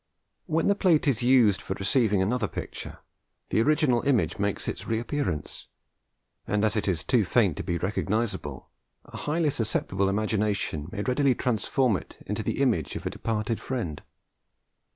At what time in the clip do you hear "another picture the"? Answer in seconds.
2.23-3.61